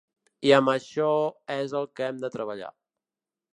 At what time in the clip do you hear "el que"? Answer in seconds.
1.81-2.07